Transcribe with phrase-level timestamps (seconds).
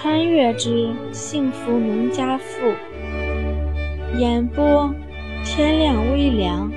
[0.00, 2.72] 穿越之幸福农家妇，
[4.16, 4.94] 演播
[5.44, 6.70] 天亮微凉，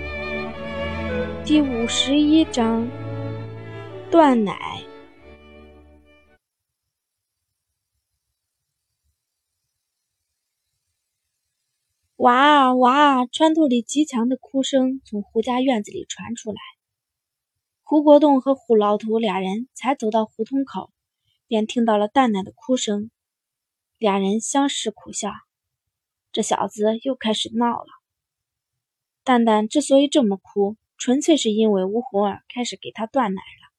[1.46, 2.90] 第五十一章
[4.10, 4.58] 断奶。
[12.16, 13.28] 哇啊哇！
[13.28, 16.58] 穿透力极强的哭声从胡家院子里传出来。
[17.84, 20.90] 胡国栋和胡老头俩人才走到胡同口。
[21.52, 23.12] 便听到了蛋蛋的哭声，
[23.98, 25.34] 俩人相视苦笑。
[26.32, 27.88] 这小子又开始闹了。
[29.26, 33.74] 蛋蛋之所以这么哭，纯粹是因为吴红儿开始给他断奶了。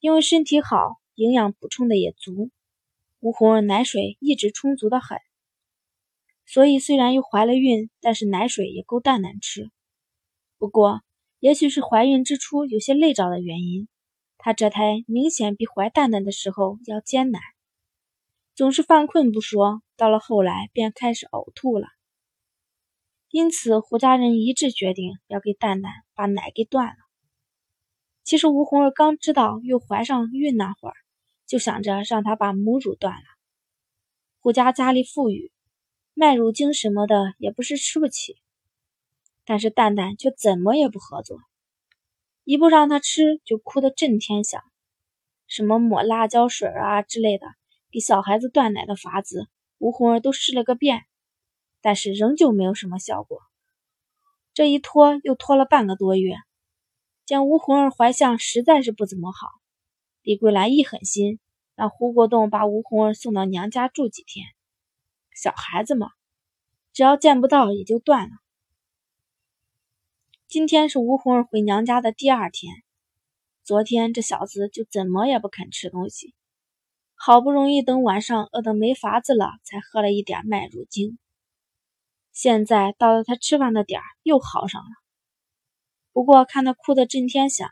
[0.00, 2.50] 因为身体好，营养补充的也足，
[3.20, 5.20] 吴红儿奶水一直充足的很，
[6.44, 9.70] 所以虽然又怀了孕，但是奶水也够蛋蛋吃。
[10.58, 11.02] 不过，
[11.38, 13.86] 也许是怀孕之初有些累着的原因。
[14.44, 17.40] 他这胎明显比怀蛋蛋的时候要艰难，
[18.54, 21.88] 总是犯困不说，到了后来便开始呕吐了。
[23.30, 26.96] 因此，胡家人一致决定要给蛋蛋把奶给断了。
[28.22, 30.94] 其实吴红儿刚知道又怀上孕那会儿，
[31.46, 33.24] 就想着让她把母乳断了。
[34.40, 35.52] 胡家家里富裕，
[36.12, 38.36] 卖乳精什么的也不是吃不起，
[39.46, 41.40] 但是蛋蛋却怎么也不合作。
[42.44, 44.62] 一不让他吃，就哭得震天响。
[45.46, 47.46] 什么抹辣椒水啊之类的，
[47.90, 51.04] 给小孩子断奶的法子，吴红儿都试了个遍，
[51.80, 53.40] 但是仍旧没有什么效果。
[54.52, 56.36] 这一拖又拖了半个多月，
[57.24, 59.48] 见吴红儿怀相实在是不怎么好，
[60.22, 61.40] 李桂兰一狠心，
[61.74, 64.46] 让胡国栋把吴红儿送到娘家住几天。
[65.34, 66.10] 小孩子嘛，
[66.92, 68.34] 只要见不到也就断了。
[70.54, 72.84] 今天是吴红儿回娘家的第二天，
[73.64, 76.32] 昨天这小子就怎么也不肯吃东西，
[77.16, 81.18] 好不容易等晚上饿得没法子了，才喝了一点麦乳精。
[82.32, 84.86] 现在到了他吃饭的点儿，又好上了。
[86.12, 87.68] 不过看他哭得震天响，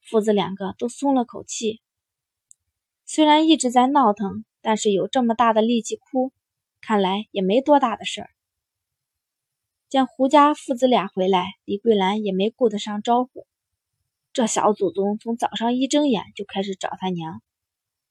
[0.00, 1.80] 父子两个都松了口气。
[3.06, 6.32] 虽然一直在闹腾，但是有这么大的力气哭，
[6.80, 8.30] 看来也没多大的事儿。
[9.90, 13.44] 见胡家父子俩回来，李桂兰也没顾得上招呼。
[14.32, 17.42] 这小祖宗从早上一睁眼就开始找他娘，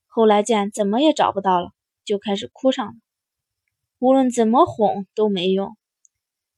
[0.05, 1.71] 后来见怎么也找不到了，
[2.03, 2.93] 就开始哭上了。
[3.97, 5.77] 无论怎么哄都没用。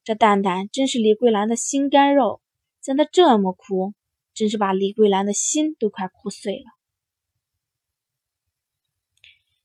[0.03, 2.41] 这蛋蛋真是李桂兰的心肝肉，
[2.81, 3.93] 见他这么哭，
[4.33, 6.65] 真是把李桂兰的心都快哭碎了。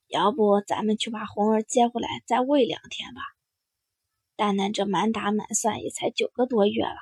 [0.07, 3.23] 要不咱们去把红儿接回来，再喂两天吧。
[4.37, 6.97] 蛋蛋这满打满算也才九个多月了，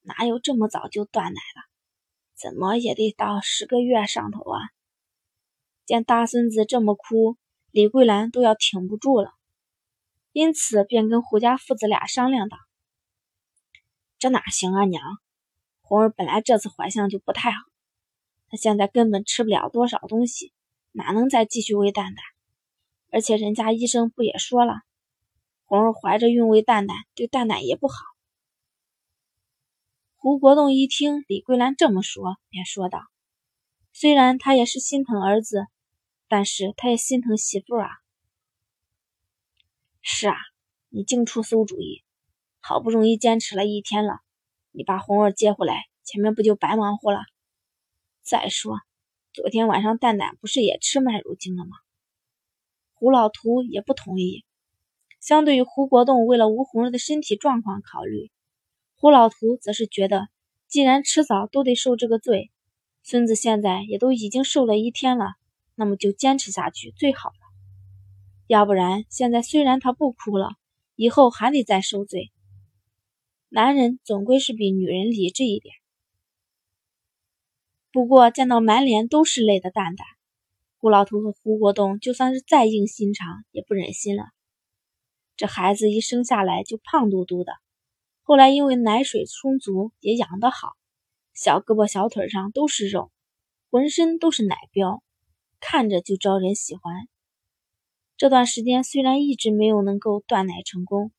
[0.00, 1.62] 哪有这么早就断奶了？
[2.34, 4.58] 怎么也得到十个月上头啊！
[5.84, 7.36] 见大孙子这么哭，
[7.70, 9.34] 李桂兰都要挺不住了，
[10.32, 12.56] 因此便跟胡家父子俩商量道
[14.18, 15.02] ：“这哪行啊，娘！
[15.82, 17.58] 红儿本来这次怀相就不太好，
[18.48, 20.52] 她现在根本吃不了多少东西，
[20.92, 22.24] 哪能再继续喂蛋蛋？
[23.10, 24.80] 而且人家医生不也说了？”
[25.72, 27.94] 红儿怀着孕喂蛋蛋，对蛋蛋也不好。
[30.16, 33.00] 胡国栋一听李桂兰这么说，便说道
[33.90, 35.66] ：“虽然他也是心疼儿子，
[36.28, 37.88] 但是他也心疼媳妇啊。
[40.02, 40.36] ”“是啊，
[40.90, 42.02] 你净出馊主意。
[42.60, 44.18] 好不容易坚持了一天了，
[44.72, 47.20] 你把红儿接回来，前面不就白忙活了？
[48.20, 48.78] 再说，
[49.32, 51.78] 昨天晚上蛋蛋不是也吃麦乳精了吗？”
[52.92, 54.44] 胡老图也不同意。
[55.22, 58.32] 相对于胡国栋为了吴红儿的身体状况考虑，
[58.96, 60.26] 胡老图则是觉得，
[60.66, 62.50] 既然迟早都得受这个罪，
[63.04, 65.26] 孙子现在也都已经受了一天了，
[65.76, 67.36] 那么就坚持下去最好了。
[68.48, 70.56] 要不然，现在虽然他不哭了，
[70.96, 72.32] 以后还得再受罪。
[73.48, 75.72] 男人总归是比女人理智一点。
[77.92, 80.04] 不过见到满脸都是泪的蛋蛋，
[80.78, 84.24] 胡老头和胡国栋就算是再硬心肠，也不忍心了。
[85.36, 87.52] 这孩子一生下来就胖嘟嘟的，
[88.22, 90.72] 后来因为奶水充足，也养得好，
[91.34, 93.10] 小胳膊小腿上都是肉，
[93.70, 95.00] 浑身都是奶膘，
[95.58, 97.08] 看着就招人喜欢。
[98.16, 101.10] 这段时间虽然一直没有能够断奶成功，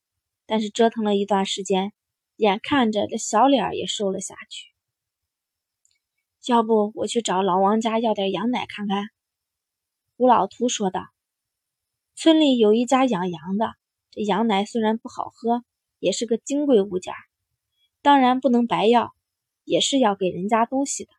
[0.46, 1.92] 但是折腾了一段时间，
[2.38, 4.72] 眼看着这小脸也瘦了下去。
[6.46, 9.08] 要不我去找老王家要点羊奶看看？
[10.16, 11.02] 胡老图说道
[12.16, 13.74] ：“村里有一家养羊的。”
[14.16, 15.64] 这羊奶虽然不好喝，
[15.98, 17.16] 也是个金贵物件，
[18.04, 19.12] 当然不能白要，
[19.64, 21.12] 也是要给人家东西的。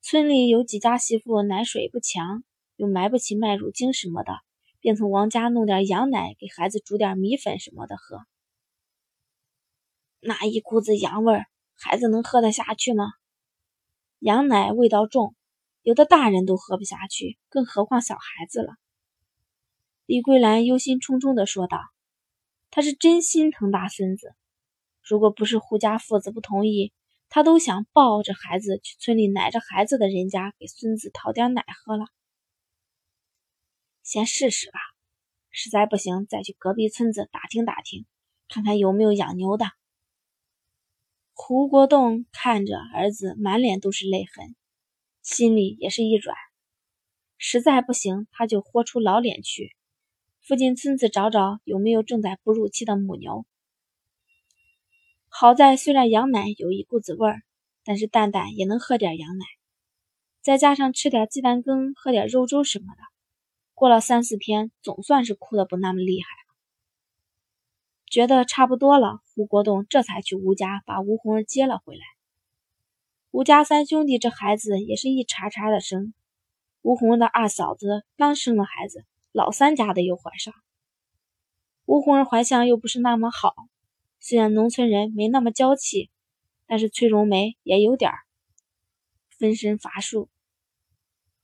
[0.00, 2.44] 村里有几家媳妇奶水不强，
[2.76, 4.32] 又买不起麦乳精什么的，
[4.78, 8.20] 便从王家弄点羊奶给孩子煮点米粉什么的喝。
[10.20, 13.06] 那一股子羊味儿，孩子能喝得下去吗？
[14.20, 15.34] 羊奶味道重，
[15.82, 18.74] 有的大人都喝不下去，更何况小孩子了。
[20.12, 21.80] 李桂兰忧心忡忡地说道
[22.70, 24.34] ：“她是真心疼大孙子，
[25.02, 26.92] 如果不是胡家父子不同意，
[27.30, 32.04] 她都想抱着孩子去村里奶着孩子的人家给孙子讨点奶喝了。
[34.02, 34.78] 先试试吧，
[35.50, 38.04] 实在不行再去隔壁村子打听打听，
[38.48, 39.64] 看看有没有养牛的。”
[41.32, 44.54] 胡国栋看着儿子满脸都是泪痕，
[45.22, 46.36] 心里也是一软。
[47.38, 49.74] 实在不行，他就豁出老脸去，
[50.42, 53.46] 附近村子找找有没有正在哺乳期的母牛。
[55.28, 57.42] 好在虽然羊奶有一股子味儿，
[57.84, 59.44] 但是蛋蛋也能喝点羊奶，
[60.42, 63.02] 再加上吃点鸡蛋羹、喝点肉粥什么的，
[63.72, 66.54] 过了三四天，总算是哭得不那么厉害了。
[68.06, 72.02] 觉得差不多了，胡国栋这才去吴家把吴红儿接了回来。
[73.30, 76.12] 吴家三兄弟这孩子也是一茬茬的生。
[76.82, 80.54] 吴红的二嫂子刚生了孩子，老三家的又怀上。
[81.84, 83.54] 吴红儿怀相又不是那么好，
[84.20, 86.10] 虽然农村人没那么娇气，
[86.66, 88.18] 但是崔荣梅也有点儿
[89.38, 90.28] 分身乏术。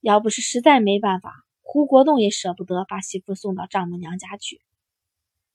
[0.01, 4.61] 要不是实在没办法，胡国栋也舍不得把媳妇送到丈母娘家去。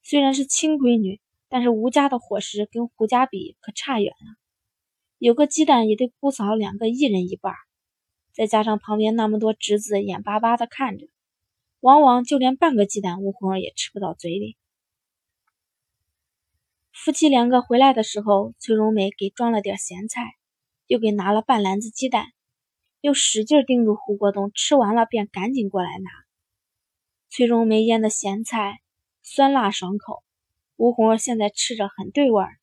[0.01, 4.35] 虽然是亲闺女，但是吴家的伙食跟胡家比可差远了。
[5.17, 7.53] 有个鸡蛋也得姑嫂两个一人一半，
[8.33, 11.07] 再加上旁边那么多侄子眼巴巴的看着，
[11.83, 14.55] 往往就连半个鸡蛋吴红儿也吃不到嘴里。
[16.93, 20.21] 夫妻两个回来的时候，崔荣梅给装了点咸菜，
[20.87, 22.27] 又给拿了半篮子鸡蛋，
[23.01, 26.09] 又使劲叮嘱胡国栋吃完了便赶紧过来拿。
[27.29, 28.79] 崔荣梅腌的咸菜。
[29.25, 30.21] 酸辣爽口，
[30.75, 32.57] 吴红儿现在吃着很对味儿，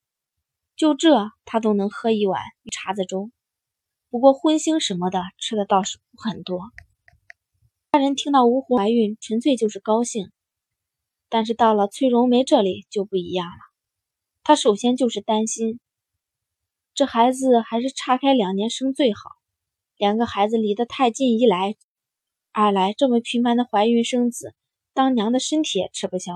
[0.76, 3.30] 就这她都能喝一碗碴子粥。
[4.10, 6.70] 不过荤腥什么的吃的倒是不很多。
[7.92, 10.30] 家人听到吴红怀孕，纯粹就是高兴。
[11.28, 13.58] 但是到了崔荣梅这里就不一样了，
[14.44, 15.80] 她首先就是担心，
[16.94, 19.30] 这孩子还是岔开两年生最好。
[19.96, 21.74] 两个孩子离得太近，一来，
[22.52, 24.54] 二来这么频繁的怀孕生子。
[24.94, 26.34] 当娘的身体也吃不消，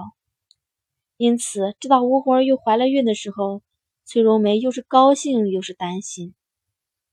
[1.16, 3.62] 因此知道吴红又怀了孕的时候，
[4.04, 6.34] 崔荣梅又是高兴又是担心。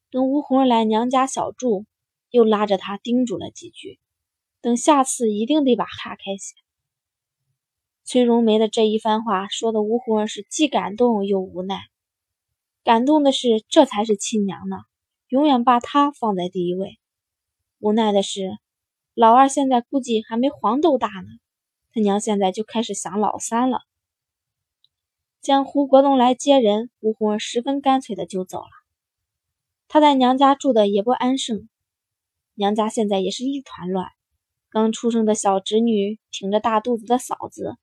[0.09, 1.85] 等吴红来娘家小住，
[2.31, 3.99] 又拉着她叮嘱了几句，
[4.61, 6.55] 等下次一定得把岔开写。
[8.03, 11.81] 崔荣梅的这一番话说的吴红儿是既感动又无奈。
[12.83, 14.77] 感动的是这才是亲娘呢，
[15.27, 16.97] 永远把她放在第一位；
[17.79, 18.57] 无奈的是。
[19.13, 21.27] 老二现在估计还没黄豆大呢，
[21.93, 23.81] 他娘现在就开始想老三了。
[25.41, 28.69] 见胡国栋来接人，吴红儿十分干脆的就走了。
[29.87, 31.67] 他在娘家住的也不安生，
[32.53, 34.07] 娘家现在也是一团乱。
[34.71, 37.75] 刚出生的小侄女，挺着大肚子的嫂子，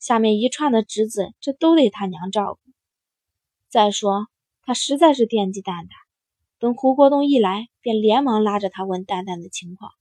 [0.00, 2.72] 下面一串的侄子，这都得他娘照顾。
[3.68, 4.26] 再说，
[4.60, 5.90] 他实在是惦记蛋蛋，
[6.58, 9.92] 等胡国栋一来，便连忙拉着他问蛋蛋的情况。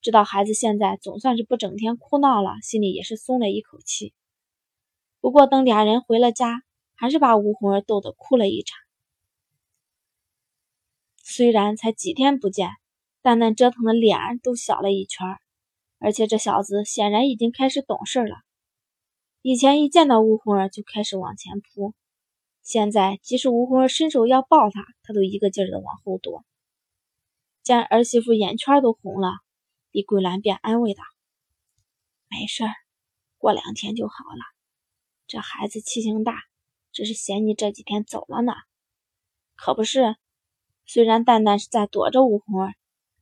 [0.00, 4.12] 知道孩子现在总算是不整天哭闹了，心里也是松了一口气。
[5.20, 6.64] 不过等俩人回了家，
[6.96, 8.76] 还是把吴红儿逗得哭了一场。
[11.22, 12.70] 虽然才几天不见，
[13.22, 15.24] 蛋蛋折腾的脸都小了一圈，
[16.02, 18.36] 而且这小子显然已经开始懂事了。
[19.40, 21.94] 以前一见到吴红儿就开始往前扑，
[22.62, 26.44] 现在即使吴红儿伸手要抱他，他都一个劲儿的往后躲。
[27.62, 29.28] 见儿媳妇眼圈都红了。
[29.92, 31.02] 李桂兰便安慰道
[32.30, 32.72] ：“没事儿，
[33.36, 34.40] 过两天就好了。
[35.26, 36.42] 这孩子气性大，
[36.92, 38.52] 只是嫌你这几天走了呢。
[39.54, 40.16] 可不是，
[40.86, 42.74] 虽然蛋蛋是在躲着吴红儿，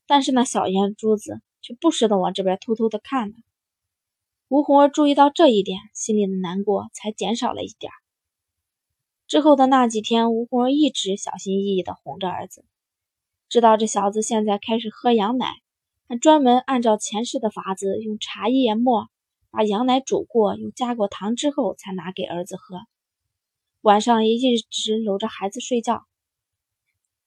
[0.06, 3.36] 但是那小眼珠子却不时的往这边偷偷的看呢。
[4.48, 7.92] 吴红儿注意到这一点，心里的难过才减少了一点。
[9.26, 12.64] 之后的那几天，吴红儿一直小心翼翼的哄着儿子，
[13.48, 15.54] 知道这小子现在开始喝羊奶。”
[16.12, 19.08] 还专门按照前世的法子，用茶叶末
[19.52, 22.80] 把羊奶煮过，又加过糖之后，才拿给儿子喝。
[23.80, 26.04] 晚上也一直搂着孩子睡觉。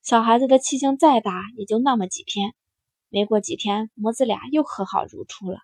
[0.01, 2.53] 小孩子的气性再大，也就那么几天。
[3.13, 5.60] 没过几天，母子俩又和好如初了。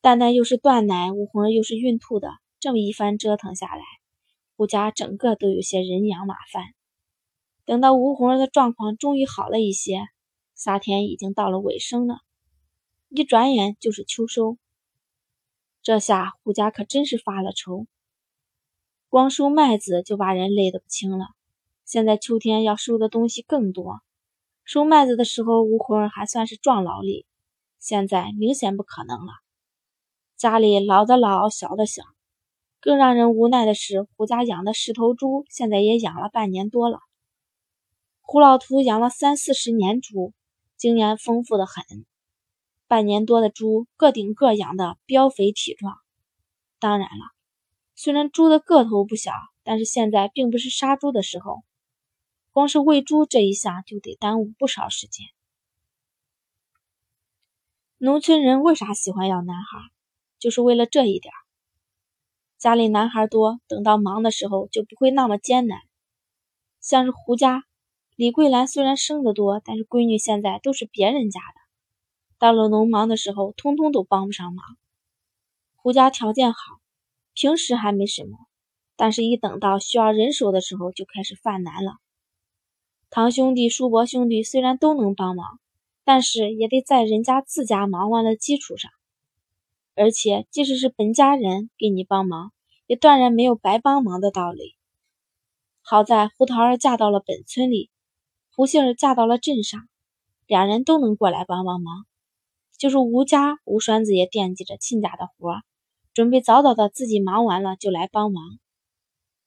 [0.00, 3.84] 蛋蛋又是断奶，吴红又是孕吐的，这么一番折腾下来，
[4.56, 6.74] 吴家整个都有些人仰马翻。
[7.64, 10.08] 等到吴红儿的状况终于好了一些。
[10.56, 12.18] 夏天已经到了尾声了，
[13.08, 14.58] 一转眼就是秋收。
[15.82, 17.86] 这下胡家可真是发了愁，
[19.08, 21.28] 光收麦子就把人累得不轻了，
[21.84, 24.00] 现在秋天要收的东西更多。
[24.66, 27.24] 收麦子的时候，吴慧还算是壮劳力，
[27.78, 29.32] 现在明显不可能了。
[30.36, 32.02] 家里老的老，小的小，
[32.80, 36.98] 更让人无奈的是，胡家养的十头猪，现在也养了半年多了。
[38.22, 40.32] 胡老图养了三四十年猪，
[40.76, 41.84] 经验丰富的很。
[42.88, 45.94] 半年多的猪，个顶个养的膘肥体壮。
[46.80, 47.24] 当然了，
[47.94, 49.30] 虽然猪的个头不小，
[49.62, 51.62] 但是现在并不是杀猪的时候，
[52.56, 55.26] 光是喂猪这一项就得耽误不少时间。
[57.98, 59.78] 农村人为啥喜欢要男孩？
[60.38, 61.34] 就是为了这一点。
[62.56, 65.80] 家里男孩多，等到忙的时候就不会那么艰难。
[66.80, 67.64] 像是胡家，
[68.14, 71.60] 李桂兰虽然生的多，但是闺女现在都是别人家的。
[72.38, 74.64] 到了农忙的时候，通通都帮不上忙。
[75.74, 76.58] 胡家条件好，
[77.34, 78.38] 平时还没什么，
[78.96, 81.98] 但是一等到需要人手的时候，就开始犯难了。
[83.16, 85.58] 堂兄弟、叔伯兄弟虽然都能帮忙，
[86.04, 88.90] 但是也得在人家自家忙完的基础上。
[89.94, 92.52] 而且，即使是本家人给你帮忙，
[92.86, 94.74] 也断然没有白帮忙的道理。
[95.80, 97.88] 好在胡桃儿嫁到了本村里，
[98.54, 99.88] 胡杏儿嫁到了镇上，
[100.46, 102.04] 两人都能过来帮帮忙。
[102.76, 105.62] 就是吴家吴栓子也惦记着亲家的活，
[106.12, 108.44] 准备早早的自己忙完了就来帮忙。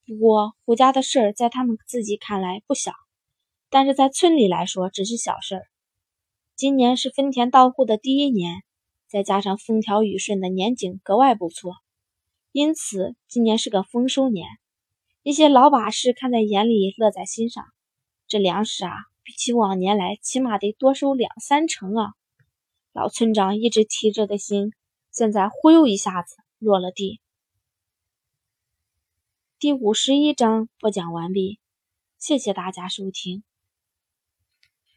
[0.07, 2.93] 不过胡家的事儿在他们自己看来不小，
[3.69, 5.67] 但是在村里来说只是小事儿。
[6.55, 8.63] 今年是分田到户的第一年，
[9.07, 11.75] 再加上风调雨顺的年景格外不错，
[12.51, 14.47] 因此今年是个丰收年。
[15.23, 17.63] 一些老把式看在眼里，乐在心上。
[18.27, 22.13] 这粮食啊，比起往年来，起码得多收两三成啊！
[22.93, 24.73] 老村长一直提着的心，
[25.11, 27.21] 现在忽悠一下子落了地。
[29.59, 31.59] 第五十一章播讲完毕，
[32.17, 33.43] 谢谢大家收听。